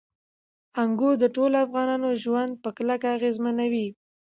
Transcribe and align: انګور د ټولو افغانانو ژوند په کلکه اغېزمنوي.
انګور 0.81 1.13
د 1.19 1.25
ټولو 1.35 1.55
افغانانو 1.65 2.09
ژوند 2.23 2.51
په 2.63 2.69
کلکه 2.77 3.07
اغېزمنوي. 3.15 3.87